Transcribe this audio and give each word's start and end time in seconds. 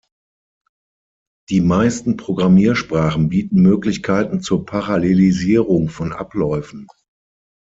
Die 1.49 1.61
meisten 1.61 2.17
Programmiersprachen 2.17 3.29
bieten 3.29 3.61
Möglichkeiten 3.61 4.41
zur 4.41 4.65
Parallelisierung 4.65 5.89
von 5.89 6.11
Abläufen. 6.11 6.87